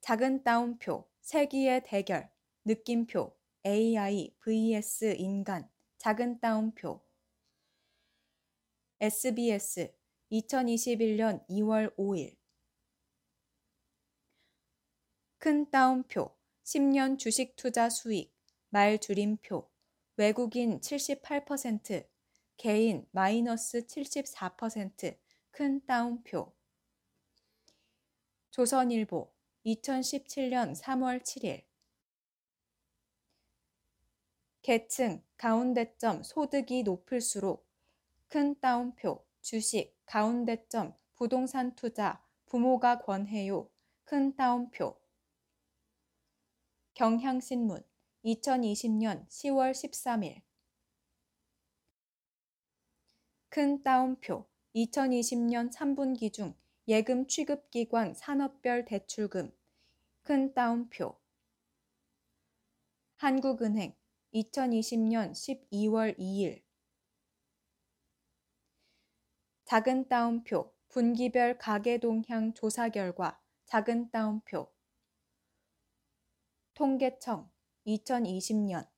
작은 0.00 0.42
따옴표. 0.42 1.06
세기의 1.20 1.84
대결. 1.84 2.30
느낌표. 2.64 3.36
AI 3.66 4.34
vs 4.40 5.16
인간 5.18 5.70
작은 5.98 6.40
따옴표 6.40 7.02
SBS 9.00 9.90
2021년 10.30 11.46
2월 11.48 11.96
5일 11.96 12.36
큰 15.38 15.70
따옴표 15.70 16.36
10년 16.64 17.18
주식 17.18 17.56
투자 17.56 17.88
수익 17.88 18.34
말 18.68 18.98
줄임표 18.98 19.70
외국인 20.16 20.78
78% 20.80 22.13
개인 22.56 23.06
마이너스 23.10 23.86
74%큰 23.86 25.84
따옴표 25.86 26.52
조선일보 28.50 29.32
2017년 29.66 30.74
3월 30.80 31.22
7일 31.22 31.64
계층, 34.62 35.22
가운데점, 35.36 36.22
소득이 36.22 36.84
높을수록 36.84 37.68
큰 38.28 38.58
따옴표, 38.60 39.22
주식, 39.42 39.94
가운데점, 40.06 40.96
부동산 41.16 41.74
투자, 41.74 42.24
부모가 42.46 43.00
권해요. 43.00 43.68
큰 44.04 44.34
따옴표. 44.36 44.98
경향신문 46.94 47.84
2020년 48.24 49.28
10월 49.28 49.72
13일 49.72 50.40
큰 53.54 53.84
따옴표 53.84 54.48
2020년 54.74 55.72
3분기 55.72 56.32
중 56.32 56.56
예금 56.88 57.28
취급기관 57.28 58.12
산업별 58.12 58.84
대출금 58.84 59.56
큰 60.22 60.52
따옴표. 60.54 61.16
한국은행 63.14 63.94
2020년 64.34 65.30
12월 65.30 66.18
2일. 66.18 66.64
작은 69.66 70.08
따옴표 70.08 70.74
분기별 70.88 71.58
가계 71.58 71.98
동향 71.98 72.54
조사 72.54 72.88
결과 72.88 73.40
작은 73.66 74.10
따옴표. 74.10 74.74
통계청 76.74 77.48
2020년. 77.86 78.90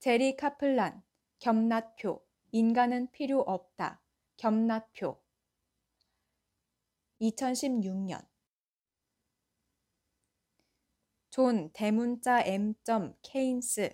제리 0.00 0.36
카플란 0.36 1.04
겸낫표. 1.44 2.24
인간은 2.52 3.10
필요 3.10 3.42
없다. 3.42 4.00
겸낫표. 4.38 5.22
2016년. 7.20 8.26
존 11.28 11.70
대문자 11.74 12.40
M. 12.40 12.72
케인스. 13.20 13.90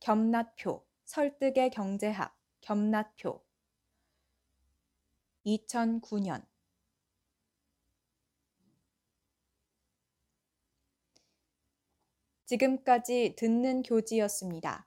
겸낫표. 0.00 0.86
설득의 1.06 1.70
경제학. 1.70 2.36
겸낫표. 2.60 3.42
2009년. 5.46 6.46
지금까지 12.44 13.36
듣는 13.38 13.82
교지였습니다. 13.82 14.86